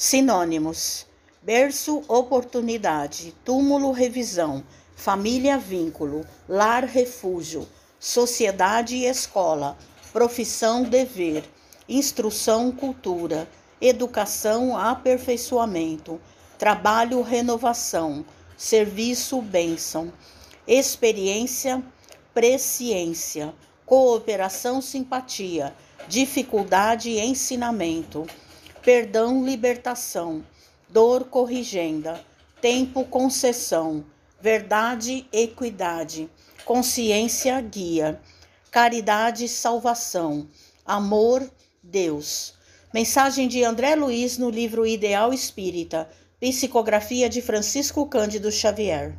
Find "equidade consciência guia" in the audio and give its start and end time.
35.32-38.20